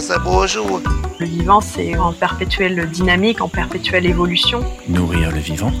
à. 0.00 0.80
Le 1.18 1.26
vivant, 1.26 1.60
c'est 1.60 1.96
en 1.98 2.12
perpétuelle 2.12 2.88
dynamique, 2.90 3.40
en 3.42 3.48
perpétuelle 3.48 4.06
évolution. 4.06 4.64
Nourrir 4.88 5.30
le 5.30 5.40
vivant, 5.40 5.72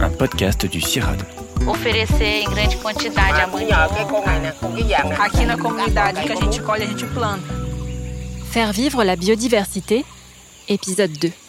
un 0.00 0.10
podcast 0.10 0.64
du 0.66 0.80
CIRAD. 0.80 1.22
Oferecer 1.66 2.42
em 2.42 2.50
grande 2.50 2.76
quantidade 2.76 3.40
a 3.40 3.46
mandioca. 3.46 5.22
Aqui 5.24 5.44
na 5.44 5.56
comunidade 5.56 6.20
que 6.22 6.32
a 6.32 6.36
gente 6.36 6.60
colhe, 6.60 6.82
a 6.82 6.86
gente 6.86 7.06
planta. 7.06 7.42
Faire 8.52 8.72
vivre 8.72 9.02
la 9.02 9.16
biodiversité, 9.16 10.04
épisode 10.68 11.18
2. 11.18 11.43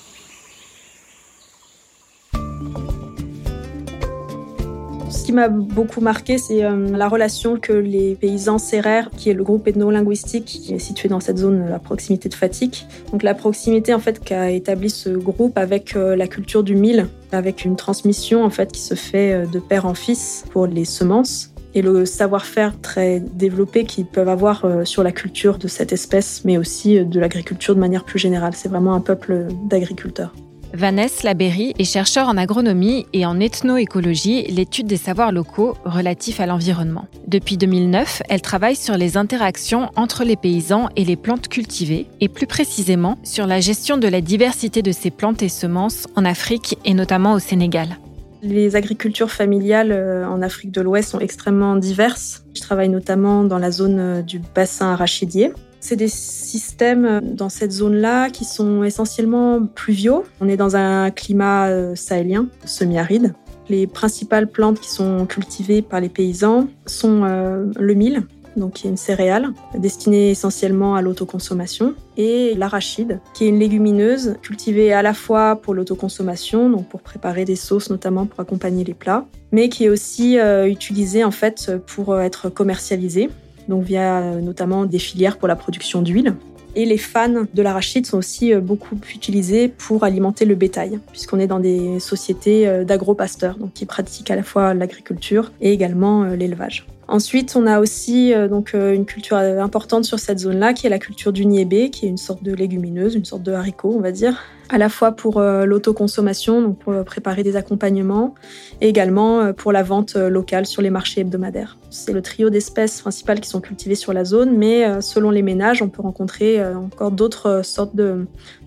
Qui 5.25 5.31
m'a 5.31 5.49
beaucoup 5.49 6.01
marqué, 6.01 6.37
c'est 6.37 6.63
euh, 6.63 6.91
la 6.91 7.09
relation 7.09 7.57
que 7.57 7.73
les 7.73 8.13
paysans 8.13 8.59
serrères, 8.59 9.09
qui 9.09 9.31
est 9.31 9.33
le 9.33 9.43
groupe 9.43 9.67
ethno-linguistique 9.67 10.45
qui 10.45 10.75
est 10.75 10.79
situé 10.79 11.09
dans 11.09 11.19
cette 11.19 11.39
zone 11.39 11.71
à 11.73 11.79
proximité 11.79 12.29
de 12.29 12.35
Fatik. 12.35 12.85
Donc 13.11 13.23
la 13.23 13.33
proximité 13.33 13.95
en 13.95 13.99
fait 13.99 14.23
qu'a 14.23 14.51
établi 14.51 14.91
ce 14.91 15.09
groupe 15.09 15.57
avec 15.57 15.95
euh, 15.95 16.15
la 16.15 16.27
culture 16.27 16.61
du 16.61 16.75
mil, 16.75 17.07
avec 17.31 17.65
une 17.65 17.75
transmission 17.75 18.43
en 18.43 18.51
fait 18.51 18.71
qui 18.71 18.81
se 18.81 18.93
fait 18.93 19.33
euh, 19.33 19.45
de 19.47 19.57
père 19.57 19.87
en 19.87 19.95
fils 19.95 20.45
pour 20.51 20.67
les 20.67 20.85
semences 20.85 21.51
et 21.73 21.81
le 21.81 22.05
savoir-faire 22.05 22.79
très 22.79 23.19
développé 23.19 23.83
qu'ils 23.83 24.05
peuvent 24.05 24.29
avoir 24.29 24.65
sur 24.85 25.03
la 25.03 25.11
culture 25.11 25.57
de 25.57 25.67
cette 25.67 25.91
espèce, 25.91 26.43
mais 26.45 26.57
aussi 26.57 27.03
de 27.03 27.19
l'agriculture 27.19 27.75
de 27.75 27.81
manière 27.81 28.05
plus 28.05 28.17
générale. 28.17 28.53
C'est 28.55 28.69
vraiment 28.69 28.93
un 28.93 29.01
peuple 29.01 29.47
d'agriculteurs. 29.65 30.33
Vanessa 30.75 31.23
Laberry 31.23 31.73
est 31.79 31.85
chercheure 31.85 32.27
en 32.27 32.35
agronomie 32.35 33.05
et 33.13 33.25
en 33.25 33.39
ethnoécologie, 33.39 34.43
l'étude 34.51 34.87
des 34.87 34.97
savoirs 34.97 35.31
locaux 35.31 35.77
relatifs 35.85 36.41
à 36.41 36.47
l'environnement. 36.47 37.07
Depuis 37.27 37.55
2009, 37.55 38.23
elle 38.27 38.41
travaille 38.41 38.75
sur 38.75 38.97
les 38.97 39.15
interactions 39.15 39.89
entre 39.95 40.25
les 40.25 40.35
paysans 40.35 40.89
et 40.97 41.05
les 41.05 41.15
plantes 41.15 41.47
cultivées, 41.47 42.07
et 42.19 42.27
plus 42.27 42.45
précisément 42.45 43.17
sur 43.23 43.47
la 43.47 43.61
gestion 43.61 43.95
de 43.95 44.09
la 44.09 44.19
diversité 44.19 44.81
de 44.81 44.91
ces 44.91 45.11
plantes 45.11 45.41
et 45.43 45.49
semences 45.49 46.07
en 46.17 46.25
Afrique 46.25 46.77
et 46.83 46.93
notamment 46.93 47.33
au 47.33 47.39
Sénégal. 47.39 47.97
Les 48.43 48.75
agricultures 48.75 49.31
familiales 49.31 49.93
euh, 49.93 50.27
en 50.27 50.41
Afrique 50.41 50.71
de 50.71 50.81
l'Ouest 50.81 51.11
sont 51.11 51.19
extrêmement 51.19 51.77
diverses. 51.77 52.43
Je 52.53 52.59
travaille 52.59 52.89
notamment 52.89 53.45
dans 53.45 53.59
la 53.59 53.71
zone 53.71 53.97
euh, 53.97 54.21
du 54.21 54.41
bassin 54.53 54.91
arachidier, 54.91 55.53
c'est 55.85 55.95
des 55.95 56.07
systèmes 56.07 57.05
euh, 57.05 57.21
dans 57.21 57.49
cette 57.49 57.71
zone-là 57.71 58.29
qui 58.31 58.43
sont 58.43 58.83
essentiellement 58.83 59.63
pluviaux. 59.63 60.25
On 60.41 60.49
est 60.49 60.57
dans 60.57 60.75
un 60.75 61.11
climat 61.11 61.67
euh, 61.67 61.95
sahélien, 61.95 62.47
semi-aride. 62.65 63.35
Les 63.69 63.85
principales 63.85 64.47
plantes 64.47 64.79
qui 64.79 64.89
sont 64.89 65.25
cultivées 65.27 65.83
par 65.83 65.99
les 65.99 66.09
paysans 66.09 66.67
sont 66.87 67.21
euh, 67.23 67.65
le 67.79 67.93
mil, 67.93 68.23
donc 68.57 68.73
qui 68.73 68.87
est 68.87 68.89
une 68.89 68.97
céréale 68.97 69.53
destinée 69.77 70.31
essentiellement 70.31 70.95
à 70.95 71.03
l'autoconsommation, 71.03 71.93
et 72.17 72.55
l'arachide, 72.55 73.19
qui 73.35 73.45
est 73.45 73.49
une 73.49 73.59
légumineuse 73.59 74.37
cultivée 74.41 74.91
à 74.91 75.03
la 75.03 75.13
fois 75.13 75.55
pour 75.55 75.75
l'autoconsommation, 75.75 76.69
donc 76.69 76.87
pour 76.87 77.01
préparer 77.01 77.45
des 77.45 77.55
sauces 77.55 77.89
notamment 77.89 78.25
pour 78.25 78.39
accompagner 78.39 78.83
les 78.83 78.93
plats, 78.93 79.25
mais 79.51 79.69
qui 79.69 79.85
est 79.85 79.89
aussi 79.89 80.37
utilisée 80.65 81.23
en 81.23 81.31
fait 81.31 81.71
pour 81.87 82.19
être 82.19 82.49
commercialisée 82.49 83.29
donc 83.67 83.83
via 83.83 84.19
euh, 84.19 84.41
notamment 84.41 84.85
des 84.85 84.99
filières 84.99 85.37
pour 85.37 85.47
la 85.47 85.55
production 85.55 86.01
d'huile. 86.01 86.35
Et 86.77 86.85
les 86.85 86.97
fans 86.97 87.45
de 87.53 87.61
l'arachide 87.61 88.05
sont 88.05 88.17
aussi 88.17 88.53
euh, 88.53 88.59
beaucoup 88.59 88.97
utilisés 89.13 89.69
pour 89.69 90.03
alimenter 90.03 90.45
le 90.45 90.55
bétail, 90.55 90.99
puisqu'on 91.11 91.39
est 91.39 91.47
dans 91.47 91.59
des 91.59 91.99
sociétés 91.99 92.67
euh, 92.67 92.83
d'agro-pasteurs, 92.83 93.57
donc 93.57 93.73
qui 93.73 93.85
pratiquent 93.85 94.31
à 94.31 94.35
la 94.35 94.43
fois 94.43 94.73
l'agriculture 94.73 95.51
et 95.61 95.71
également 95.71 96.25
l'élevage. 96.25 96.85
Ensuite, 97.07 97.55
on 97.55 97.67
a 97.67 97.79
aussi 97.79 98.33
donc 98.49 98.73
une 98.73 99.05
culture 99.05 99.37
importante 99.37 100.05
sur 100.05 100.19
cette 100.19 100.39
zone-là, 100.39 100.73
qui 100.73 100.87
est 100.87 100.89
la 100.89 100.99
culture 100.99 101.31
du 101.31 101.45
niébé, 101.45 101.89
qui 101.89 102.05
est 102.05 102.09
une 102.09 102.17
sorte 102.17 102.43
de 102.43 102.53
légumineuse, 102.53 103.15
une 103.15 103.25
sorte 103.25 103.43
de 103.43 103.51
haricot, 103.53 103.93
on 103.95 104.01
va 104.01 104.11
dire, 104.11 104.41
à 104.69 104.77
la 104.77 104.89
fois 104.89 105.11
pour 105.11 105.37
euh, 105.37 105.65
l'autoconsommation, 105.65 106.61
donc 106.61 106.79
pour 106.79 106.93
euh, 106.93 107.03
préparer 107.03 107.43
des 107.43 107.55
accompagnements, 107.55 108.35
et 108.81 108.87
également 108.87 109.39
euh, 109.39 109.53
pour 109.53 109.71
la 109.71 109.83
vente 109.83 110.15
locale 110.15 110.65
sur 110.65 110.81
les 110.81 110.89
marchés 110.89 111.21
hebdomadaires. 111.21 111.77
C'est 111.89 112.11
le 112.11 112.21
trio 112.21 112.49
d'espèces 112.49 113.01
principales 113.01 113.39
qui 113.39 113.49
sont 113.49 113.61
cultivées 113.61 113.95
sur 113.95 114.11
la 114.11 114.25
zone, 114.25 114.57
mais 114.57 115.01
selon 115.01 115.29
les 115.29 115.41
ménages, 115.41 115.81
on 115.81 115.87
peut 115.87 116.01
rencontrer 116.01 116.61
encore 116.75 117.11
d'autres 117.11 117.61
sortes 117.63 117.95
de, 117.95 118.25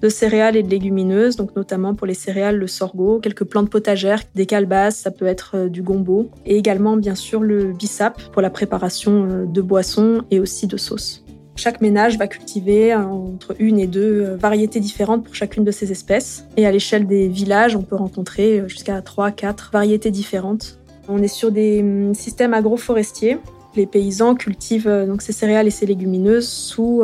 céréales 0.08 0.56
et 0.56 0.62
de 0.62 0.70
légumineuses, 0.70 1.36
donc 1.36 1.54
notamment 1.54 1.94
pour 1.94 2.06
les 2.06 2.14
céréales, 2.14 2.56
le 2.56 2.66
sorgho, 2.66 3.20
quelques 3.20 3.44
plantes 3.44 3.68
potagères, 3.68 4.22
des 4.34 4.46
calebasses, 4.46 4.96
ça 4.96 5.10
peut 5.10 5.26
être 5.26 5.68
du 5.68 5.82
gombo, 5.82 6.30
et 6.46 6.56
également 6.56 6.96
bien 6.96 7.14
sûr 7.14 7.40
le 7.40 7.72
bissap 7.72 8.18
pour 8.32 8.42
la 8.42 8.50
préparation 8.50 9.46
de 9.46 9.60
boissons 9.62 10.22
et 10.30 10.40
aussi 10.40 10.66
de 10.66 10.76
sauces. 10.76 11.24
Chaque 11.58 11.80
ménage 11.80 12.18
va 12.18 12.28
cultiver 12.28 12.94
entre 12.94 13.56
une 13.58 13.80
et 13.80 13.88
deux 13.88 14.22
euh, 14.22 14.36
variétés 14.36 14.78
différentes 14.78 15.24
pour 15.24 15.34
chacune 15.34 15.64
de 15.64 15.72
ces 15.72 15.90
espèces. 15.90 16.44
Et 16.56 16.64
à 16.66 16.70
l'échelle 16.70 17.04
des 17.04 17.26
villages, 17.26 17.74
on 17.74 17.82
peut 17.82 17.96
rencontrer 17.96 18.60
euh, 18.60 18.68
jusqu'à 18.68 19.00
3-4 19.00 19.72
variétés 19.72 20.12
différentes. 20.12 20.78
On 21.08 21.20
est 21.20 21.26
sur 21.26 21.50
des 21.50 21.80
hum, 21.80 22.14
systèmes 22.14 22.54
agroforestiers. 22.54 23.38
Les 23.74 23.86
paysans 23.86 24.36
cultivent 24.36 24.86
euh, 24.86 25.04
donc 25.04 25.20
ces 25.20 25.32
céréales 25.32 25.66
et 25.66 25.72
ces 25.72 25.84
légumineuses 25.84 26.48
sous 26.48 27.02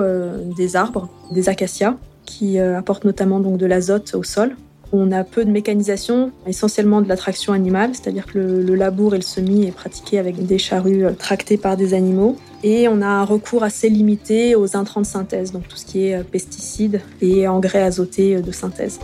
des 0.56 0.76
arbres, 0.76 1.08
des 1.32 1.48
acacias, 1.48 1.96
qui 2.24 2.60
apportent 2.60 3.04
notamment 3.04 3.40
donc 3.40 3.58
de 3.58 3.66
l'azote 3.66 4.14
au 4.14 4.22
sol. 4.22 4.54
On 4.92 5.10
a 5.12 5.24
peu 5.24 5.44
de 5.44 5.50
mécanisation, 5.50 6.32
essentiellement 6.46 7.00
de 7.00 7.08
la 7.08 7.16
traction 7.16 7.52
animale, 7.52 7.90
c'est-à-dire 7.94 8.26
que 8.26 8.38
le, 8.38 8.74
labour 8.74 9.14
et 9.14 9.18
le 9.18 9.22
semis 9.22 9.66
est 9.66 9.72
pratiqué 9.72 10.18
avec 10.18 10.46
des 10.46 10.58
charrues 10.58 11.04
tractées 11.18 11.56
par 11.56 11.76
des 11.76 11.94
animaux. 11.94 12.36
Et 12.62 12.88
on 12.88 13.02
a 13.02 13.06
un 13.06 13.24
recours 13.24 13.62
assez 13.62 13.88
limité 13.88 14.54
aux 14.54 14.76
intrants 14.76 15.02
de 15.02 15.06
synthèse, 15.06 15.52
donc 15.52 15.68
tout 15.68 15.76
ce 15.76 15.84
qui 15.84 16.06
est 16.06 16.16
euh, 16.16 16.22
pesticides 16.22 17.02
et 17.20 17.46
engrais 17.46 17.82
azotés 17.82 18.36
euh, 18.36 18.40
de 18.40 18.52
synthèse. 18.52 19.00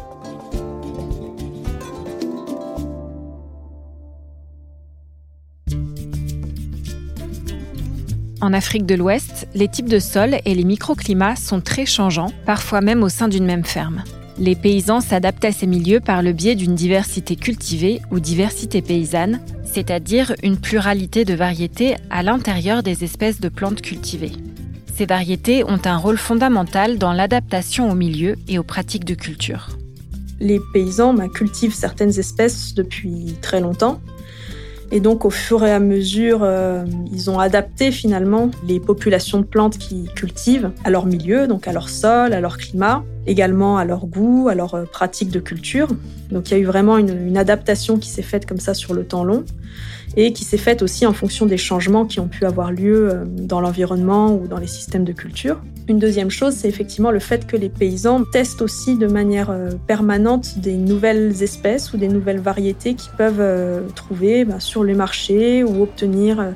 En 8.42 8.54
Afrique 8.54 8.86
de 8.86 8.94
l'Ouest, 8.94 9.46
les 9.54 9.68
types 9.68 9.88
de 9.88 9.98
sols 9.98 10.38
et 10.46 10.54
les 10.54 10.64
microclimats 10.64 11.36
sont 11.36 11.60
très 11.60 11.84
changeants, 11.84 12.32
parfois 12.46 12.80
même 12.80 13.02
au 13.02 13.10
sein 13.10 13.28
d'une 13.28 13.44
même 13.44 13.64
ferme. 13.64 14.02
Les 14.40 14.56
paysans 14.56 15.02
s'adaptent 15.02 15.44
à 15.44 15.52
ces 15.52 15.66
milieux 15.66 16.00
par 16.00 16.22
le 16.22 16.32
biais 16.32 16.54
d'une 16.54 16.74
diversité 16.74 17.36
cultivée 17.36 18.00
ou 18.10 18.20
diversité 18.20 18.80
paysanne, 18.80 19.38
c'est-à-dire 19.64 20.34
une 20.42 20.56
pluralité 20.56 21.26
de 21.26 21.34
variétés 21.34 21.96
à 22.08 22.22
l'intérieur 22.22 22.82
des 22.82 23.04
espèces 23.04 23.38
de 23.38 23.50
plantes 23.50 23.82
cultivées. 23.82 24.32
Ces 24.96 25.04
variétés 25.04 25.62
ont 25.64 25.80
un 25.84 25.98
rôle 25.98 26.16
fondamental 26.16 26.96
dans 26.96 27.12
l'adaptation 27.12 27.90
au 27.90 27.94
milieu 27.94 28.36
et 28.48 28.58
aux 28.58 28.62
pratiques 28.62 29.04
de 29.04 29.12
culture. 29.14 29.68
Les 30.40 30.58
paysans 30.72 31.12
bah, 31.12 31.28
cultivent 31.28 31.74
certaines 31.74 32.18
espèces 32.18 32.72
depuis 32.72 33.34
très 33.42 33.60
longtemps. 33.60 34.00
Et 34.92 34.98
donc, 35.00 35.24
au 35.24 35.30
fur 35.30 35.64
et 35.64 35.70
à 35.70 35.78
mesure, 35.78 36.40
euh, 36.42 36.84
ils 37.12 37.30
ont 37.30 37.38
adapté 37.38 37.92
finalement 37.92 38.50
les 38.66 38.80
populations 38.80 39.38
de 39.38 39.44
plantes 39.44 39.78
qu'ils 39.78 40.12
cultivent 40.14 40.72
à 40.82 40.90
leur 40.90 41.06
milieu, 41.06 41.46
donc 41.46 41.68
à 41.68 41.72
leur 41.72 41.88
sol, 41.88 42.32
à 42.32 42.40
leur 42.40 42.58
climat, 42.58 43.04
également 43.26 43.78
à 43.78 43.84
leur 43.84 44.06
goût, 44.06 44.48
à 44.48 44.56
leur 44.56 44.74
euh, 44.74 44.84
pratique 44.84 45.30
de 45.30 45.38
culture. 45.38 45.88
Donc, 46.32 46.50
il 46.50 46.54
y 46.54 46.56
a 46.56 46.58
eu 46.58 46.64
vraiment 46.64 46.98
une, 46.98 47.26
une 47.26 47.38
adaptation 47.38 47.98
qui 47.98 48.08
s'est 48.08 48.22
faite 48.22 48.46
comme 48.46 48.58
ça 48.58 48.74
sur 48.74 48.92
le 48.92 49.04
temps 49.04 49.22
long 49.22 49.44
et 50.16 50.32
qui 50.32 50.44
s'est 50.44 50.58
faite 50.58 50.82
aussi 50.82 51.06
en 51.06 51.12
fonction 51.12 51.46
des 51.46 51.56
changements 51.56 52.04
qui 52.04 52.20
ont 52.20 52.28
pu 52.28 52.44
avoir 52.44 52.72
lieu 52.72 53.10
euh, 53.10 53.24
dans 53.26 53.60
l'environnement 53.60 54.34
ou 54.34 54.46
dans 54.46 54.58
les 54.58 54.66
systèmes 54.66 55.04
de 55.04 55.12
culture. 55.12 55.60
Une 55.88 55.98
deuxième 55.98 56.30
chose, 56.30 56.54
c'est 56.54 56.68
effectivement 56.68 57.10
le 57.10 57.18
fait 57.18 57.46
que 57.46 57.56
les 57.56 57.68
paysans 57.68 58.24
testent 58.24 58.62
aussi 58.62 58.96
de 58.96 59.06
manière 59.06 59.50
euh, 59.50 59.70
permanente 59.86 60.58
des 60.58 60.76
nouvelles 60.76 61.42
espèces 61.42 61.92
ou 61.92 61.96
des 61.96 62.08
nouvelles 62.08 62.40
variétés 62.40 62.94
qu'ils 62.94 63.12
peuvent 63.12 63.40
euh, 63.40 63.88
trouver 63.94 64.44
bah, 64.44 64.60
sur 64.60 64.84
les 64.84 64.94
marchés 64.94 65.64
ou 65.64 65.82
obtenir 65.82 66.54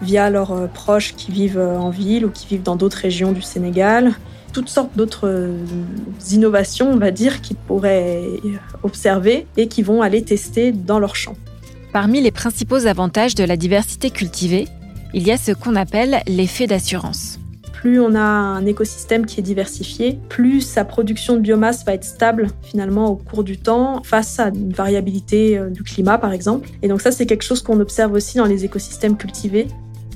via 0.00 0.30
leurs 0.30 0.68
proches 0.68 1.14
qui 1.16 1.32
vivent 1.32 1.58
en 1.58 1.90
ville 1.90 2.24
ou 2.24 2.30
qui 2.30 2.46
vivent 2.46 2.62
dans 2.62 2.76
d'autres 2.76 2.98
régions 2.98 3.32
du 3.32 3.42
Sénégal 3.42 4.12
toutes 4.52 4.68
sortes 4.70 4.96
d'autres 4.96 5.50
innovations, 6.32 6.90
on 6.90 6.96
va 6.96 7.10
dire, 7.10 7.42
qu'ils 7.42 7.56
pourraient 7.56 8.24
observer 8.82 9.46
et 9.56 9.68
qui 9.68 9.82
vont 9.82 10.00
aller 10.02 10.22
tester 10.22 10.72
dans 10.72 10.98
leur 10.98 11.16
champ. 11.16 11.36
Parmi 11.92 12.20
les 12.20 12.30
principaux 12.30 12.86
avantages 12.86 13.34
de 13.34 13.44
la 13.44 13.56
diversité 13.56 14.10
cultivée, 14.10 14.68
il 15.14 15.26
y 15.26 15.30
a 15.30 15.38
ce 15.38 15.52
qu'on 15.52 15.74
appelle 15.74 16.20
l'effet 16.26 16.66
d'assurance. 16.66 17.38
Plus 17.72 17.98
on 17.98 18.14
a 18.14 18.20
un 18.20 18.66
écosystème 18.66 19.24
qui 19.24 19.40
est 19.40 19.42
diversifié, 19.42 20.18
plus 20.28 20.60
sa 20.60 20.84
production 20.84 21.34
de 21.34 21.40
biomasse 21.40 21.86
va 21.86 21.94
être 21.94 22.04
stable 22.04 22.48
finalement 22.62 23.06
au 23.06 23.16
cours 23.16 23.42
du 23.42 23.56
temps 23.56 24.02
face 24.02 24.38
à 24.38 24.48
une 24.48 24.72
variabilité 24.72 25.56
euh, 25.56 25.70
du 25.70 25.82
climat 25.82 26.18
par 26.18 26.32
exemple. 26.32 26.68
Et 26.82 26.88
donc 26.88 27.00
ça 27.00 27.10
c'est 27.10 27.24
quelque 27.24 27.44
chose 27.44 27.62
qu'on 27.62 27.80
observe 27.80 28.12
aussi 28.12 28.36
dans 28.36 28.46
les 28.46 28.64
écosystèmes 28.64 29.16
cultivés. 29.16 29.68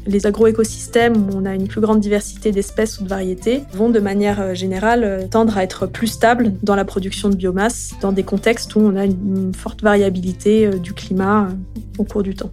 Les 0.07 0.27
agroécosystèmes 0.27 1.17
où 1.17 1.37
on 1.37 1.45
a 1.45 1.55
une 1.55 1.69
plus 1.69 1.81
grande 1.81 2.01
diversité 2.01 2.51
d'espèces 2.51 2.99
ou 2.99 3.05
de 3.05 3.09
variétés 3.09 3.63
vont 3.73 3.89
de 3.89 4.01
manière 4.01 4.41
euh, 4.41 4.55
générale 4.55 5.05
euh, 5.05 5.29
tendre 5.29 5.57
à 5.57 5.63
être 5.63 5.87
plus 5.87 6.09
stables 6.09 6.55
dans 6.63 6.75
la 6.75 6.85
production 6.85 7.29
de 7.29 7.37
biomasse 7.37 7.93
dans 8.01 8.11
des 8.11 8.25
contextes 8.25 8.75
où 8.75 8.81
on 8.81 8.97
a 8.97 9.05
une 9.05 9.55
forte 9.55 9.83
variabilité 9.83 10.67
euh, 10.67 10.79
du 10.79 10.93
climat 10.93 11.51
au 11.99 12.05
cours 12.05 12.25
du 12.25 12.35
temps. 12.35 12.51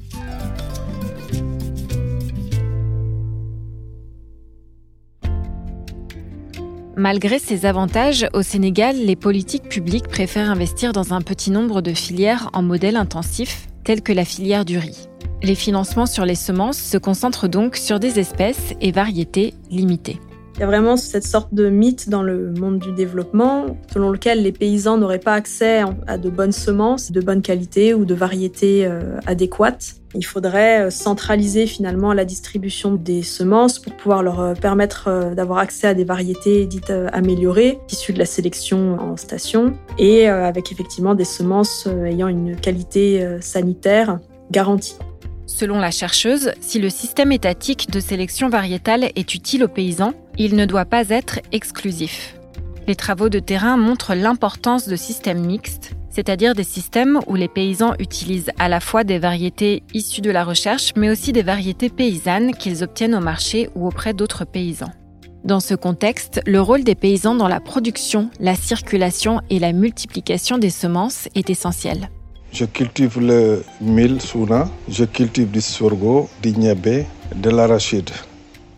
Malgré 6.96 7.40
ces 7.40 7.66
avantages, 7.66 8.28
au 8.34 8.44
Sénégal, 8.44 8.96
les 8.98 9.16
politiques 9.16 9.70
publiques 9.70 10.08
préfèrent 10.08 10.52
investir 10.52 10.92
dans 10.92 11.14
un 11.14 11.22
petit 11.22 11.50
nombre 11.50 11.82
de 11.82 11.94
filières 11.94 12.50
en 12.54 12.62
modèle 12.62 12.98
intensif, 12.98 13.70
telles 13.86 14.02
que 14.02 14.12
la 14.12 14.26
filière 14.26 14.66
du 14.66 14.78
riz. 14.78 15.09
Les 15.42 15.56
financements 15.56 16.06
sur 16.06 16.26
les 16.26 16.36
semences 16.36 16.78
se 16.78 16.98
concentrent 16.98 17.48
donc 17.48 17.78
sur 17.78 18.00
des 18.00 18.20
espèces 18.20 18.74
et 18.82 18.92
variétés 18.92 19.54
limitées. 19.72 20.20
Il 20.56 20.60
y 20.60 20.64
a 20.64 20.68
vraiment 20.68 20.98
cette 20.98 21.26
sorte 21.26 21.54
de 21.54 21.70
mythe 21.70 22.10
dans 22.10 22.22
le 22.22 22.52
monde 22.52 22.80
du 22.80 22.92
développement 22.92 23.78
selon 23.94 24.10
lequel 24.10 24.44
les 24.44 24.52
paysans 24.52 24.98
n'auraient 24.98 25.18
pas 25.18 25.36
accès 25.36 25.84
à 26.06 26.18
de 26.18 26.30
bonnes 26.30 26.52
semences, 26.52 27.14
de 27.14 27.22
bonne 27.22 27.42
qualité 27.42 27.94
ou 27.94 28.04
de 28.04 28.14
variétés 28.14 28.86
euh, 28.86 29.18
adéquates. 29.26 29.96
Il 30.16 30.26
faudrait 30.26 30.82
euh, 30.82 30.90
centraliser 30.90 31.66
finalement 31.66 32.12
la 32.12 32.26
distribution 32.26 32.96
des 32.96 33.24
semences 33.24 33.80
pour 33.80 33.96
pouvoir 33.96 34.22
leur 34.22 34.42
euh, 34.42 34.54
permettre 34.54 35.34
d'avoir 35.34 35.60
accès 35.60 35.88
à 35.88 35.94
des 35.94 36.04
variétés 36.04 36.66
dites 36.66 36.92
améliorées, 37.14 37.80
issues 37.90 38.12
de 38.12 38.20
la 38.20 38.26
sélection 38.26 38.98
en 39.00 39.16
station, 39.16 39.78
et 39.98 40.28
avec 40.28 40.74
effectivement 40.74 41.16
des 41.16 41.24
semences 41.24 41.88
ayant 42.06 42.28
une 42.28 42.58
qualité 42.58 43.38
sanitaire 43.40 44.20
garantie. 44.52 44.98
Selon 45.50 45.80
la 45.80 45.90
chercheuse, 45.90 46.52
si 46.62 46.78
le 46.78 46.92
système 46.92 47.32
étatique 47.32 47.90
de 47.90 48.00
sélection 48.00 48.50
variétale 48.50 49.10
est 49.16 49.34
utile 49.34 49.64
aux 49.64 49.68
paysans, 49.68 50.14
il 50.38 50.56
ne 50.56 50.66
doit 50.66 50.86
pas 50.86 51.10
être 51.10 51.40
exclusif. 51.52 52.36
Les 52.88 52.96
travaux 52.96 53.30
de 53.30 53.40
terrain 53.40 53.76
montrent 53.76 54.14
l'importance 54.14 54.88
de 54.88 54.96
systèmes 54.96 55.44
mixtes, 55.44 55.96
c'est-à-dire 56.12 56.54
des 56.54 56.64
systèmes 56.64 57.20
où 57.26 57.34
les 57.34 57.48
paysans 57.48 57.96
utilisent 57.98 58.52
à 58.60 58.70
la 58.70 58.80
fois 58.80 59.04
des 59.04 59.18
variétés 59.18 59.82
issues 59.96 60.22
de 60.22 60.30
la 60.30 60.44
recherche, 60.44 60.94
mais 60.96 61.10
aussi 61.10 61.34
des 61.34 61.42
variétés 61.42 61.90
paysannes 61.90 62.54
qu'ils 62.54 62.84
obtiennent 62.84 63.16
au 63.16 63.20
marché 63.20 63.70
ou 63.74 63.88
auprès 63.88 64.14
d'autres 64.14 64.46
paysans. 64.46 64.92
Dans 65.44 65.60
ce 65.60 65.74
contexte, 65.74 66.42
le 66.46 66.62
rôle 66.62 66.84
des 66.84 66.96
paysans 66.96 67.34
dans 67.34 67.48
la 67.48 67.60
production, 67.60 68.30
la 68.40 68.54
circulation 68.54 69.42
et 69.50 69.58
la 69.58 69.74
multiplication 69.74 70.60
des 70.60 70.70
semences 70.70 71.28
est 71.34 71.50
essentiel. 71.50 72.10
Je 72.52 72.66
cultive 72.66 73.20
le 73.20 73.64
mil 73.80 74.20
souna, 74.20 74.68
je 74.90 75.06
cultive 75.06 75.52
du 75.52 75.62
sorgho, 75.62 76.28
du 76.42 76.52
niébé, 76.52 77.06
de 77.36 77.50
l'arachide. 77.50 78.10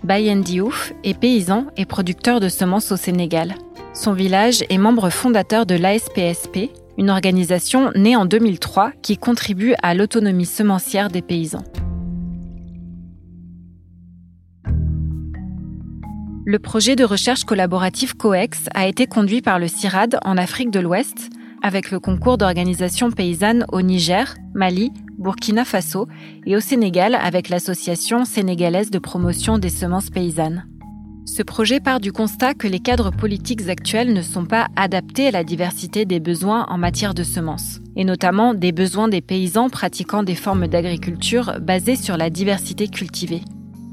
Bayen 0.03 0.38
Diouf 0.38 0.91
est 1.03 1.18
paysan 1.18 1.68
et 1.77 1.85
producteur 1.85 2.39
de 2.39 2.50
semences 2.50 2.91
au 2.91 2.97
Sénégal. 2.97 3.56
Son 3.94 4.13
village 4.13 4.63
est 4.69 4.77
membre 4.77 5.09
fondateur 5.09 5.65
de 5.65 5.75
l'ASPSP, 5.75 6.69
une 6.97 7.09
organisation 7.09 7.91
née 7.95 8.15
en 8.15 8.25
2003 8.25 8.91
qui 9.01 9.18
contribue 9.18 9.73
à 9.81 9.94
l'autonomie 9.94 10.45
semencière 10.45 11.09
des 11.09 11.21
paysans. 11.21 11.63
Le 16.45 16.59
projet 16.59 16.95
de 16.95 17.06
recherche 17.06 17.45
collaborative 17.45 18.18
COEX 18.18 18.65
a 18.73 18.88
été 18.88 19.06
conduit 19.06 19.41
par 19.41 19.59
le 19.59 19.68
CIRAD 19.68 20.18
en 20.25 20.38
Afrique 20.38 20.71
de 20.71 20.79
l'Ouest 20.79 21.29
avec 21.62 21.92
le 21.92 22.00
concours 22.00 22.38
d'organisation 22.38 23.12
paysanne 23.12 23.66
au 23.72 23.81
Niger, 23.81 24.36
Mali, 24.54 24.92
Burkina 25.18 25.66
Faso 25.66 26.08
et 26.46 26.56
au 26.56 26.60
Sénégal 26.60 27.16
avec 27.16 27.50
l'Association 27.50 28.25
sénégalaise 28.25 28.92
de 28.92 29.00
promotion 29.00 29.58
des 29.58 29.69
semences 29.69 30.10
paysannes. 30.10 30.66
Ce 31.25 31.44
projet 31.44 31.80
part 31.80 32.00
du 32.00 32.12
constat 32.12 32.56
que 32.56 32.68
les 32.68 32.80
cadres 32.80 33.12
politiques 33.12 33.69
actuels 33.69 34.13
ne 34.13 34.24
sont 34.24 34.46
pas 34.46 34.68
adaptés 34.75 35.28
à 35.28 35.31
la 35.31 35.44
diversité 35.44 36.06
des 36.06 36.19
besoins 36.19 36.66
en 36.68 36.78
matière 36.80 37.13
de 37.13 37.24
semences, 37.24 37.80
et 37.96 38.04
notamment 38.04 38.56
des 38.56 38.72
besoins 38.72 39.07
des 39.07 39.22
paysans 39.22 39.69
pratiquant 39.69 40.24
des 40.24 40.36
formes 40.36 40.68
d'agriculture 40.68 41.60
basées 41.62 41.96
sur 41.96 42.18
la 42.18 42.31
diversité 42.31 42.88
cultivée. 42.88 43.42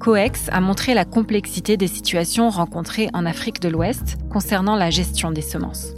COEX 0.00 0.48
a 0.52 0.60
montré 0.60 0.94
la 0.94 1.04
complexité 1.04 1.76
des 1.76 1.86
situations 1.86 2.48
rencontrées 2.48 3.08
en 3.12 3.26
Afrique 3.26 3.60
de 3.60 3.68
l'Ouest 3.68 4.16
concernant 4.30 4.76
la 4.76 4.90
gestion 4.90 5.30
des 5.30 5.42
semences. 5.42 5.97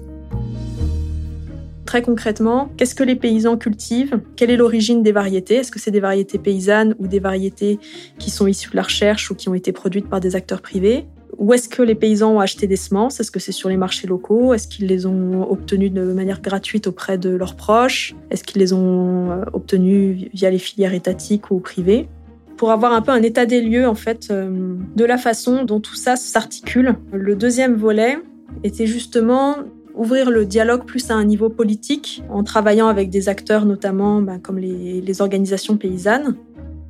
Très 1.90 2.02
concrètement, 2.02 2.70
qu'est-ce 2.76 2.94
que 2.94 3.02
les 3.02 3.16
paysans 3.16 3.56
cultivent? 3.56 4.20
Quelle 4.36 4.52
est 4.52 4.56
l'origine 4.56 5.02
des 5.02 5.10
variétés? 5.10 5.56
Est-ce 5.56 5.72
que 5.72 5.80
c'est 5.80 5.90
des 5.90 5.98
variétés 5.98 6.38
paysannes 6.38 6.94
ou 7.00 7.08
des 7.08 7.18
variétés 7.18 7.80
qui 8.20 8.30
sont 8.30 8.46
issues 8.46 8.70
de 8.70 8.76
la 8.76 8.82
recherche 8.82 9.28
ou 9.32 9.34
qui 9.34 9.48
ont 9.48 9.54
été 9.54 9.72
produites 9.72 10.08
par 10.08 10.20
des 10.20 10.36
acteurs 10.36 10.62
privés? 10.62 11.06
Où 11.36 11.52
est-ce 11.52 11.68
que 11.68 11.82
les 11.82 11.96
paysans 11.96 12.36
ont 12.36 12.38
acheté 12.38 12.68
des 12.68 12.76
semences? 12.76 13.18
Est-ce 13.18 13.32
que 13.32 13.40
c'est 13.40 13.50
sur 13.50 13.68
les 13.68 13.76
marchés 13.76 14.06
locaux? 14.06 14.54
Est-ce 14.54 14.68
qu'ils 14.68 14.86
les 14.86 15.04
ont 15.04 15.50
obtenues 15.50 15.90
de 15.90 16.12
manière 16.12 16.40
gratuite 16.40 16.86
auprès 16.86 17.18
de 17.18 17.30
leurs 17.30 17.56
proches? 17.56 18.14
Est-ce 18.30 18.44
qu'ils 18.44 18.60
les 18.60 18.72
ont 18.72 19.32
euh, 19.32 19.44
obtenues 19.52 20.30
via 20.32 20.48
les 20.48 20.60
filières 20.60 20.94
étatiques 20.94 21.50
ou 21.50 21.58
privées? 21.58 22.08
Pour 22.56 22.70
avoir 22.70 22.92
un 22.92 23.02
peu 23.02 23.10
un 23.10 23.22
état 23.24 23.46
des 23.46 23.60
lieux 23.60 23.88
en 23.88 23.96
fait 23.96 24.28
euh, 24.30 24.76
de 24.94 25.04
la 25.04 25.18
façon 25.18 25.64
dont 25.64 25.80
tout 25.80 25.96
ça 25.96 26.14
s'articule. 26.14 26.94
Le 27.12 27.34
deuxième 27.34 27.74
volet 27.74 28.16
était 28.62 28.86
justement 28.86 29.56
ouvrir 29.94 30.30
le 30.30 30.46
dialogue 30.46 30.84
plus 30.84 31.10
à 31.10 31.14
un 31.14 31.24
niveau 31.24 31.48
politique, 31.48 32.22
en 32.30 32.42
travaillant 32.42 32.88
avec 32.88 33.10
des 33.10 33.28
acteurs 33.28 33.64
notamment 33.64 34.22
ben, 34.22 34.38
comme 34.38 34.58
les, 34.58 35.00
les 35.00 35.20
organisations 35.20 35.76
paysannes. 35.76 36.36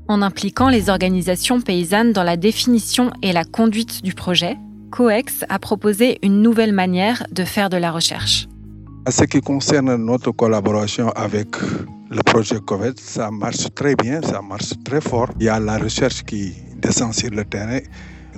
En 0.08 0.22
impliquant 0.22 0.68
les 0.68 0.90
organisations 0.90 1.60
paysannes 1.60 2.12
dans 2.12 2.24
la 2.24 2.36
définition 2.36 3.10
et 3.22 3.32
la 3.32 3.44
conduite 3.44 4.02
du 4.02 4.14
projet, 4.14 4.56
COEX 4.90 5.44
a 5.48 5.58
proposé 5.58 6.18
une 6.22 6.42
nouvelle 6.42 6.72
manière 6.72 7.24
de 7.30 7.44
faire 7.44 7.70
de 7.70 7.76
la 7.76 7.92
recherche. 7.92 8.48
À 9.06 9.12
ce 9.12 9.24
qui 9.24 9.40
concerne 9.40 9.94
notre 9.96 10.32
collaboration 10.32 11.10
avec 11.10 11.48
le 12.10 12.22
projet 12.22 12.56
COVET, 12.58 12.94
ça 12.96 13.30
marche 13.30 13.72
très 13.74 13.94
bien, 13.94 14.20
ça 14.20 14.42
marche 14.42 14.72
très 14.84 15.00
fort. 15.00 15.30
Il 15.38 15.46
y 15.46 15.48
a 15.48 15.60
la 15.60 15.78
recherche 15.78 16.24
qui 16.24 16.54
descend 16.82 17.14
sur 17.14 17.30
le 17.30 17.44
terrain 17.44 17.78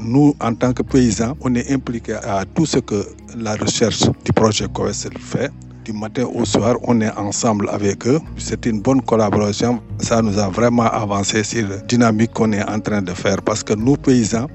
nous, 0.04 0.34
en 0.40 0.54
tant 0.54 0.72
que 0.72 0.82
paysans, 0.82 1.36
on 1.40 1.54
est 1.54 1.70
impliqués 1.70 2.14
à 2.14 2.44
tout 2.44 2.66
ce 2.66 2.78
que 2.78 3.06
la 3.36 3.54
recherche 3.56 4.02
du 4.24 4.32
projet 4.32 4.66
COESEL 4.72 5.12
fait. 5.18 5.50
Du 5.84 5.92
matin 5.92 6.26
au 6.32 6.44
soir, 6.44 6.76
on 6.84 7.00
est 7.00 7.10
ensemble 7.16 7.68
avec 7.70 8.06
eux. 8.06 8.20
C'est 8.36 8.66
une 8.66 8.80
bonne 8.80 9.02
collaboration. 9.02 9.80
Ça 9.98 10.22
nous 10.22 10.38
a 10.38 10.48
vraiment 10.48 10.84
avancé 10.84 11.42
sur 11.42 11.68
la 11.68 11.78
dynamique 11.78 12.32
qu'on 12.32 12.52
est 12.52 12.62
en 12.62 12.78
train 12.78 13.02
de 13.02 13.12
faire 13.12 13.42
parce 13.42 13.64
que 13.64 13.74
nous, 13.74 13.96
paysans, 13.96 14.46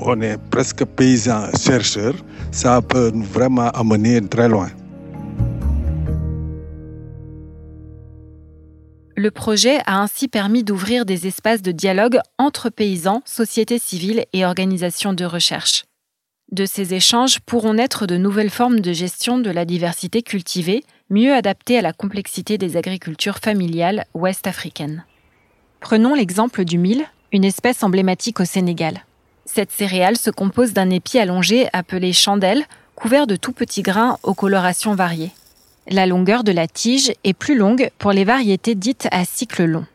on 0.00 0.20
est 0.20 0.38
presque 0.50 0.84
paysans 0.84 1.46
chercheurs. 1.58 2.14
Ça 2.52 2.80
peut 2.82 3.10
nous 3.12 3.24
vraiment 3.24 3.68
amener 3.70 4.20
très 4.28 4.48
loin. 4.48 4.68
Le 9.22 9.30
projet 9.30 9.80
a 9.84 10.00
ainsi 10.00 10.28
permis 10.28 10.64
d'ouvrir 10.64 11.04
des 11.04 11.26
espaces 11.26 11.60
de 11.60 11.72
dialogue 11.72 12.20
entre 12.38 12.70
paysans, 12.70 13.20
sociétés 13.26 13.78
civiles 13.78 14.24
et 14.32 14.46
organisations 14.46 15.12
de 15.12 15.26
recherche. 15.26 15.84
De 16.52 16.64
ces 16.64 16.94
échanges 16.94 17.38
pourront 17.40 17.74
naître 17.74 18.06
de 18.06 18.16
nouvelles 18.16 18.48
formes 18.48 18.80
de 18.80 18.94
gestion 18.94 19.36
de 19.36 19.50
la 19.50 19.66
diversité 19.66 20.22
cultivée, 20.22 20.84
mieux 21.10 21.34
adaptées 21.34 21.76
à 21.76 21.82
la 21.82 21.92
complexité 21.92 22.56
des 22.56 22.78
agricultures 22.78 23.36
familiales 23.36 24.06
ouest-africaines. 24.14 25.04
Prenons 25.80 26.14
l'exemple 26.14 26.64
du 26.64 26.78
mil, 26.78 27.04
une 27.30 27.44
espèce 27.44 27.82
emblématique 27.82 28.40
au 28.40 28.46
Sénégal. 28.46 29.04
Cette 29.44 29.70
céréale 29.70 30.16
se 30.16 30.30
compose 30.30 30.72
d'un 30.72 30.88
épi 30.88 31.18
allongé 31.18 31.68
appelé 31.74 32.14
chandelle, 32.14 32.64
couvert 32.94 33.26
de 33.26 33.36
tout 33.36 33.52
petits 33.52 33.82
grains 33.82 34.16
aux 34.22 34.32
colorations 34.32 34.94
variées. 34.94 35.32
La 35.92 36.06
longueur 36.06 36.44
de 36.44 36.52
la 36.52 36.68
tige 36.68 37.12
est 37.24 37.32
plus 37.32 37.56
longue 37.58 37.90
pour 37.98 38.12
les 38.12 38.22
variétés 38.22 38.76
dites 38.76 39.08
à 39.10 39.24
cycle 39.24 39.64
long. 39.64 39.86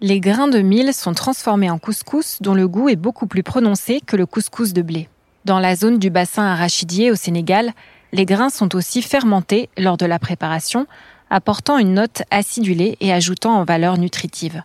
Les 0.00 0.18
grains 0.18 0.48
de 0.48 0.58
mil 0.58 0.92
sont 0.92 1.14
transformés 1.14 1.70
en 1.70 1.78
couscous 1.78 2.38
dont 2.42 2.52
le 2.52 2.66
goût 2.66 2.88
est 2.88 2.96
beaucoup 2.96 3.28
plus 3.28 3.44
prononcé 3.44 4.00
que 4.04 4.16
le 4.16 4.26
couscous 4.26 4.72
de 4.72 4.82
blé. 4.82 5.08
Dans 5.44 5.60
la 5.60 5.76
zone 5.76 6.00
du 6.00 6.10
bassin 6.10 6.42
arachidier 6.42 7.12
au 7.12 7.14
Sénégal, 7.14 7.74
les 8.12 8.24
grains 8.24 8.50
sont 8.50 8.74
aussi 8.74 9.02
fermentés 9.02 9.68
lors 9.78 9.96
de 9.96 10.04
la 10.04 10.18
préparation, 10.18 10.88
apportant 11.30 11.78
une 11.78 11.94
note 11.94 12.22
acidulée 12.32 12.96
et 13.00 13.12
ajoutant 13.12 13.54
en 13.54 13.62
valeur 13.62 13.98
nutritive. 13.98 14.64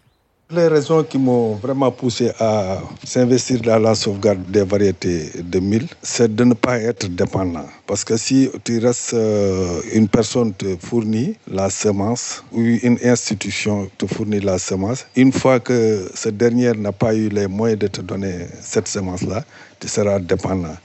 Les 0.53 0.67
raisons 0.67 1.05
qui 1.05 1.17
m'ont 1.17 1.55
vraiment 1.55 1.91
poussé 1.91 2.29
à 2.37 2.79
s'investir 3.05 3.61
dans 3.61 3.79
la 3.79 3.95
sauvegarde 3.95 4.43
des 4.51 4.63
variétés 4.65 5.29
de 5.41 5.59
mil, 5.61 5.87
c'est 6.01 6.35
de 6.35 6.43
ne 6.43 6.53
pas 6.53 6.77
être 6.77 7.07
dépendant. 7.07 7.65
Parce 7.87 8.03
que 8.03 8.17
si 8.17 8.49
tu 8.65 8.79
restes, 8.79 9.13
euh, 9.13 9.79
une 9.93 10.09
personne 10.09 10.51
te 10.53 10.75
fournit 10.75 11.37
la 11.49 11.69
semence 11.69 12.43
ou 12.51 12.59
une 12.59 12.97
institution 13.01 13.89
te 13.97 14.05
fournit 14.05 14.41
la 14.41 14.59
semence, 14.59 15.05
une 15.15 15.31
fois 15.31 15.61
que 15.61 16.11
ce 16.13 16.27
dernier 16.27 16.73
n'a 16.73 16.91
pas 16.91 17.15
eu 17.15 17.29
les 17.29 17.47
moyens 17.47 17.79
de 17.79 17.87
te 17.87 18.01
donner 18.01 18.47
cette 18.61 18.89
semence-là, 18.89 19.45
tu 19.79 19.87
seras 19.87 20.19
dépendant. 20.19 20.75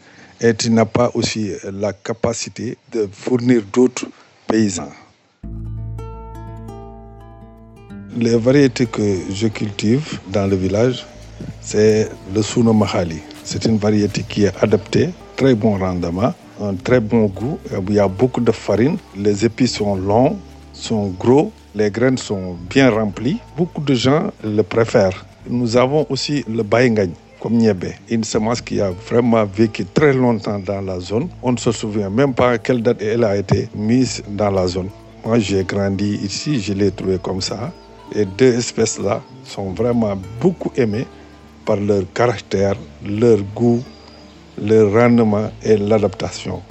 Et 0.41 0.55
tu 0.55 0.71
n'as 0.71 0.85
pas 0.85 1.11
aussi 1.15 1.51
la 1.65 1.93
capacité 1.93 2.79
de 2.93 3.09
fournir 3.11 3.63
d'autres 3.73 4.07
paysans. 4.47 4.93
Les 8.19 8.35
variétés 8.39 8.87
que 8.87 9.03
je 9.31 9.47
cultive 9.49 10.19
dans 10.33 10.47
le 10.47 10.57
village, 10.57 11.05
c'est 11.61 12.09
le 12.35 12.41
Suno 12.41 12.73
Mahali. 12.73 13.19
C'est 13.45 13.67
une 13.67 13.77
variété 13.77 14.25
qui 14.27 14.45
est 14.45 14.53
adaptée, 14.63 15.11
très 15.37 15.55
bon 15.55 15.77
rendement, 15.77 16.33
un 16.59 16.75
très 16.77 16.99
bon 17.01 17.27
goût. 17.27 17.59
Il 17.87 17.95
y 17.95 17.99
a 17.99 18.09
beaucoup 18.09 18.41
de 18.41 18.53
farine. 18.53 18.97
Les 19.15 19.45
épis 19.45 19.69
sont 19.69 19.97
longs, 19.97 20.39
sont 20.73 21.09
gros, 21.09 21.53
les 21.75 21.91
graines 21.91 22.17
sont 22.17 22.57
bien 22.71 22.89
remplies. 22.89 23.37
Beaucoup 23.55 23.83
de 23.83 23.93
gens 23.93 24.33
le 24.43 24.63
préfèrent. 24.63 25.27
Nous 25.47 25.77
avons 25.77 26.07
aussi 26.09 26.43
le 26.49 26.63
Bayengagne. 26.63 27.13
comme 27.39 27.53
Niébé, 27.59 27.97
une 28.09 28.25
semence 28.25 28.63
qui 28.63 28.81
a 28.81 28.93
vraiment 29.11 29.45
vécu 29.45 29.85
très 29.85 30.15
longtemps 30.15 30.59
dans 30.59 30.81
la 30.81 31.01
zone. 31.01 31.29
On 31.43 31.53
ne 31.53 31.59
se 31.59 31.71
souvient 31.71 32.09
même 32.09 32.33
pas 32.33 32.53
à 32.53 32.59
quelle 32.59 32.83
date 32.83 33.03
elle 33.03 33.25
a 33.25 33.37
été 33.37 33.69
mise 33.75 34.23
dans 34.27 34.51
la 34.51 34.67
zone. 34.67 34.89
Moi, 35.23 35.39
j'ai 35.39 35.65
grandi 35.65 36.15
ici, 36.25 36.61
je 36.61 36.73
l'ai 36.73 36.91
trouvé 36.91 37.19
comme 37.19 37.43
ça. 37.43 37.73
Et 38.15 38.25
deux 38.25 38.55
espèces-là 38.55 39.23
sont 39.45 39.73
vraiment 39.73 40.17
beaucoup 40.41 40.73
aimées 40.77 41.07
par 41.65 41.77
leur 41.77 42.03
caractère, 42.15 42.77
leur 43.05 43.39
goût, 43.55 43.83
leur 44.63 44.93
rendement 44.93 45.51
et 45.63 45.77
l'adaptation. 45.77 46.63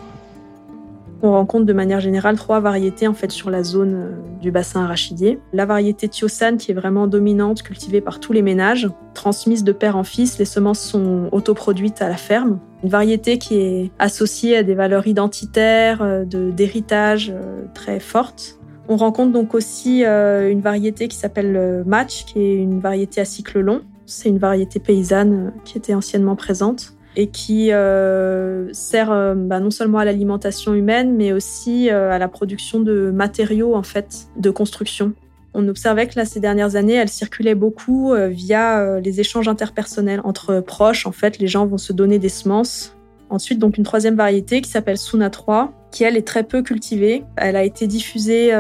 On 1.22 1.32
rencontre 1.32 1.66
de 1.66 1.74
manière 1.74 2.02
générale 2.02 2.36
trois 2.36 2.60
variétés 2.60 3.08
en 3.08 3.14
fait 3.14 3.32
sur 3.32 3.50
la 3.50 3.64
zone 3.64 3.94
euh, 3.96 4.12
du 4.42 4.52
bassin 4.52 4.84
arachidier. 4.84 5.40
La 5.54 5.66
variété 5.66 6.08
Tiosan 6.08 6.58
qui 6.58 6.72
est 6.72 6.76
vraiment 6.76 7.08
dominante, 7.08 7.64
cultivée 7.64 8.02
par 8.02 8.20
tous 8.20 8.32
les 8.32 8.42
ménages, 8.42 8.90
transmise 9.14 9.64
de 9.64 9.72
père 9.72 9.96
en 9.96 10.04
fils, 10.04 10.38
les 10.38 10.46
semences 10.46 10.82
sont 10.82 11.30
autoproduites 11.32 12.02
à 12.02 12.10
la 12.10 12.18
ferme. 12.18 12.60
Une 12.84 12.90
variété 12.90 13.40
qui 13.40 13.56
est 13.56 13.92
associée 13.98 14.58
à 14.58 14.64
des 14.64 14.76
valeurs 14.76 15.08
identitaires, 15.08 16.04
euh, 16.04 16.26
d'héritage 16.26 17.32
euh, 17.34 17.64
très 17.74 18.00
fortes. 18.00 18.60
On 18.88 18.98
rencontre 18.98 19.32
donc 19.32 19.56
aussi 19.56 20.04
une 20.04 20.62
variété 20.62 21.08
qui 21.08 21.18
s'appelle 21.18 21.84
Match, 21.86 22.26
qui 22.26 22.40
est 22.40 22.56
une 22.56 22.80
variété 22.80 23.20
à 23.20 23.26
cycle 23.26 23.60
long. 23.60 23.82
C'est 24.06 24.30
une 24.30 24.38
variété 24.38 24.80
paysanne 24.80 25.54
qui 25.64 25.78
était 25.78 25.96
anciennement 25.96 26.36
présente 26.36 26.96
et 27.16 27.28
qui 27.28 27.72
euh, 27.72 28.72
sert 28.74 29.12
euh, 29.12 29.34
bah, 29.36 29.60
non 29.60 29.72
seulement 29.72 30.00
à 30.00 30.06
l'alimentation 30.06 30.74
humaine, 30.74 31.16
mais 31.16 31.32
aussi 31.32 31.90
euh, 31.90 32.12
à 32.12 32.20
la 32.20 32.28
production 32.28 32.80
de 32.80 33.12
matériaux 33.12 33.76
en 33.76 33.84
fait 33.84 34.28
de 34.38 34.50
construction. 34.50 35.14
On 35.54 35.68
observait 35.70 36.08
que 36.08 36.18
là, 36.18 36.26
ces 36.26 36.42
dernières 36.42 36.76
années, 36.76 36.96
elle 36.96 37.08
circulait 37.08 37.56
beaucoup 37.56 38.14
via 38.14 39.00
les 39.00 39.22
échanges 39.22 39.48
interpersonnels 39.48 40.20
entre 40.26 40.60
proches. 40.60 41.06
En 41.06 41.14
fait, 41.14 41.40
les 41.40 41.48
gens 41.48 41.66
vont 41.66 41.78
se 41.78 41.94
donner 41.94 42.20
des 42.20 42.28
semences. 42.28 42.94
Ensuite, 43.30 43.58
donc 43.58 43.78
une 43.78 43.86
troisième 43.86 44.16
variété 44.16 44.60
qui 44.60 44.70
s'appelle 44.70 44.98
Suna 44.98 45.30
3, 45.30 45.72
elle 46.04 46.18
est 46.18 46.28
très 46.28 46.44
peu 46.44 46.62
cultivée. 46.62 47.24
Elle 47.38 47.56
a 47.56 47.64
été 47.64 47.88
diffusée 47.88 48.52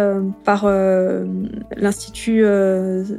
par 0.43 0.67
l'Institut 1.75 2.45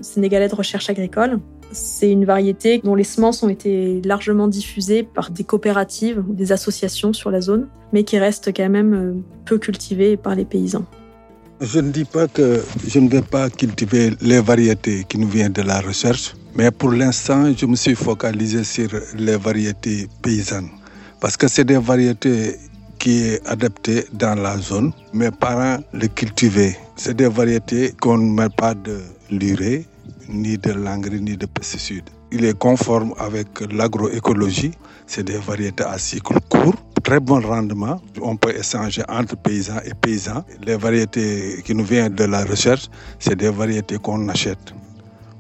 sénégalais 0.03 0.49
de 0.49 0.55
recherche 0.55 0.89
agricole 0.91 1.41
c'est 1.73 2.11
une 2.11 2.25
variété 2.25 2.81
dont 2.83 2.95
les 2.95 3.05
semences 3.05 3.43
ont 3.43 3.49
été 3.49 4.01
largement 4.05 4.49
diffusées 4.49 5.03
par 5.03 5.31
des 5.31 5.45
coopératives 5.45 6.23
ou 6.29 6.35
des 6.35 6.53
associations 6.53 7.13
sur 7.13 7.31
la 7.31 7.41
zone, 7.41 7.69
mais 7.93 8.05
qui 8.05 8.19
reste 8.19 8.53
quand 8.57 8.69
même 8.69 8.95
euh, 8.95 9.13
peu 9.45 9.59
cultivée 9.59 10.17
par 10.17 10.35
les 10.35 10.45
paysans. 10.45 10.85
Je 11.61 11.81
ne 11.81 11.91
dis 11.91 12.05
pas 12.05 12.29
que 12.29 12.63
je 12.87 12.99
ne 12.99 13.09
vais 13.09 13.23
pas 13.23 13.49
cultiver 13.49 14.13
les 14.21 14.41
variétés 14.41 15.05
qui 15.09 15.19
nous 15.19 15.29
viennent 15.29 15.53
de 15.55 15.63
la 15.63 15.81
recherche, 15.81 16.35
mais 16.55 16.71
pour 16.71 16.93
l'instant, 16.93 17.53
je 17.57 17.65
me 17.65 17.77
suis 17.77 17.95
focalisé 17.95 18.63
sur 18.63 18.89
les 19.17 19.37
variétés 19.37 20.07
paysannes. 20.23 20.69
Parce 21.19 21.37
que 21.37 21.49
c'est 21.49 21.65
des 21.65 21.79
variétés 21.79 22.57
qui 23.07 23.37
sont 23.37 23.47
adaptées 23.47 24.05
dans 24.13 24.35
la 24.35 24.59
zone. 24.59 24.93
Mes 25.13 25.31
parents 25.31 25.79
les 25.93 26.09
cultivaient. 26.09 26.77
C'est 26.97 27.15
des 27.15 27.29
variétés 27.29 27.93
qu'on 28.01 28.19
ne 28.19 28.33
met 28.33 28.49
pas 28.49 28.75
de 28.75 29.01
l'urée, 29.31 29.87
ni 30.29 30.59
de 30.59 30.73
l'engrais, 30.73 31.21
ni 31.21 31.37
de 31.37 31.47
pesticides. 31.47 32.11
Il 32.33 32.45
est 32.45 32.59
conforme 32.59 33.15
avec 33.19 33.47
l'agroécologie. 33.73 34.73
C'est 35.07 35.23
des 35.23 35.39
variétés 35.39 35.85
à 35.85 35.99
cycle 35.99 36.41
court, 36.49 36.75
très 37.05 37.21
bon 37.21 37.41
rendement. 37.41 38.01
On 38.21 38.37
peut 38.37 38.57
échanger 38.59 39.03
entre 39.09 39.37
paysans 39.37 39.81
et 39.85 39.95
paysans. 39.95 40.45
Les 40.67 40.77
variétés 40.77 41.63
qui 41.65 41.77
nous 41.77 41.85
viennent 41.85 42.13
de 42.13 42.25
la 42.25 42.45
recherche, 42.45 42.89
c'est 43.21 43.37
des 43.37 43.51
variétés 43.51 43.99
qu'on 43.99 44.29
achète. 44.29 44.75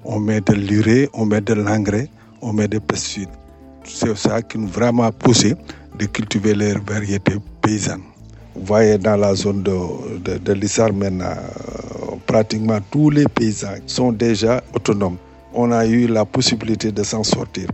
On 0.05 0.21
met 0.21 0.41
de 0.41 0.53
l'urée, 0.53 1.09
on 1.15 1.27
met 1.27 1.41
de 1.41 1.55
l'engrais, 1.55 2.09
on 2.41 2.53
met 2.53 2.69
des 2.69 2.79
pesticides. 2.79 3.35
C'est 3.83 4.17
ça 4.17 4.41
qui 4.43 4.57
nous 4.57 4.69
vraiment 4.69 5.11
poussé 5.11 5.57
de 5.99 6.07
cultiver 6.07 6.55
les 6.55 6.75
variétés 6.75 7.37
paysannes. 7.63 8.03
Vous 8.55 8.65
voyez 8.65 8.99
dans 8.99 9.17
la 9.17 9.35
zone 9.35 9.63
de, 9.63 9.73
de, 10.41 10.93
maintenant, 10.93 11.37
pratiquement 12.27 12.79
tous 12.91 13.11
les 13.11 13.27
paysans 13.27 13.77
sont 13.87 14.13
déjà 14.13 14.63
autonomes. 14.75 15.17
On 15.53 15.71
a 15.73 15.87
eu 15.87 16.07
la 16.07 16.25
possibilité 16.25 16.91
de 16.91 17.03
s'en 17.03 17.23
sortir. 17.23 17.69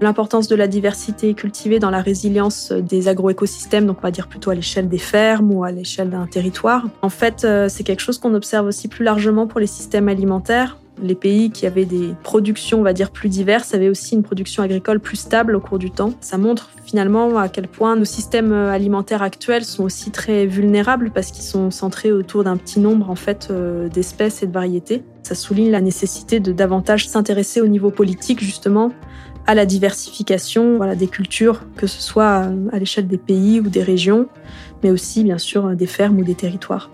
L'importance 0.00 0.48
de 0.48 0.56
la 0.56 0.66
diversité 0.66 1.32
cultivée 1.34 1.78
dans 1.78 1.90
la 1.90 2.02
résilience 2.02 2.72
des 2.72 3.08
agroécosystèmes, 3.08 3.86
donc 3.86 3.98
on 4.00 4.02
va 4.02 4.10
dire 4.10 4.28
plutôt 4.28 4.50
à 4.50 4.54
l'échelle 4.54 4.88
des 4.88 4.98
fermes 4.98 5.52
ou 5.52 5.64
à 5.64 5.70
l'échelle 5.70 6.10
d'un 6.10 6.26
territoire. 6.26 6.84
En 7.00 7.08
fait, 7.08 7.44
euh, 7.44 7.68
c'est 7.68 7.84
quelque 7.84 8.00
chose 8.00 8.18
qu'on 8.18 8.34
observe 8.34 8.66
aussi 8.66 8.88
plus 8.88 9.04
largement 9.04 9.46
pour 9.46 9.60
les 9.60 9.66
systèmes 9.66 10.08
alimentaires. 10.08 10.76
Les 11.02 11.14
pays 11.14 11.50
qui 11.50 11.66
avaient 11.66 11.84
des 11.84 12.14
productions, 12.22 12.80
on 12.80 12.82
va 12.82 12.92
dire, 12.92 13.10
plus 13.10 13.28
diverses 13.28 13.74
avaient 13.74 13.88
aussi 13.88 14.14
une 14.14 14.22
production 14.22 14.62
agricole 14.62 15.00
plus 15.00 15.16
stable 15.16 15.56
au 15.56 15.60
cours 15.60 15.78
du 15.78 15.90
temps. 15.90 16.12
Ça 16.20 16.38
montre 16.38 16.70
finalement 16.84 17.36
à 17.38 17.48
quel 17.48 17.66
point 17.66 17.96
nos 17.96 18.04
systèmes 18.04 18.52
alimentaires 18.52 19.22
actuels 19.22 19.64
sont 19.64 19.84
aussi 19.84 20.10
très 20.10 20.46
vulnérables 20.46 21.10
parce 21.10 21.30
qu'ils 21.30 21.44
sont 21.44 21.70
centrés 21.70 22.12
autour 22.12 22.44
d'un 22.44 22.56
petit 22.56 22.78
nombre 22.78 23.10
en 23.10 23.16
fait 23.16 23.48
euh, 23.50 23.88
d'espèces 23.88 24.42
et 24.42 24.46
de 24.46 24.52
variétés. 24.52 25.02
Ça 25.22 25.34
souligne 25.34 25.70
la 25.70 25.80
nécessité 25.80 26.38
de 26.38 26.52
davantage 26.52 27.08
s'intéresser 27.08 27.60
au 27.60 27.66
niveau 27.66 27.90
politique 27.90 28.42
justement 28.42 28.92
à 29.46 29.54
la 29.54 29.66
diversification 29.66 30.94
des 30.94 31.06
cultures, 31.06 31.64
que 31.76 31.86
ce 31.86 32.00
soit 32.00 32.48
à 32.72 32.78
l'échelle 32.78 33.06
des 33.06 33.18
pays 33.18 33.60
ou 33.60 33.68
des 33.68 33.82
régions, 33.82 34.26
mais 34.82 34.90
aussi 34.90 35.22
bien 35.22 35.38
sûr 35.38 35.76
des 35.76 35.86
fermes 35.86 36.18
ou 36.18 36.24
des 36.24 36.34
territoires. 36.34 36.90